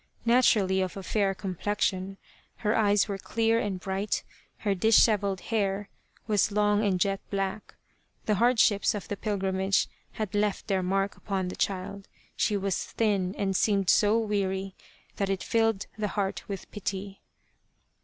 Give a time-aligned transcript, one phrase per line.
[0.25, 2.17] Naturally of a fair complexion,
[2.65, 4.23] her eyes were clear and bright,
[4.65, 5.89] her dishevelled hair
[6.25, 7.75] was long and jet black.
[8.25, 13.35] The hardships of the pilgrimage had left their mark upon the child, she was thin
[13.37, 14.73] and seemed so weary,
[15.17, 17.21] that it filled the heart with pity.